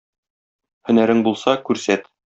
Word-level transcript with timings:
Һөнәрең 0.89 1.23
булса, 1.29 1.57
күрсәт 1.69 2.15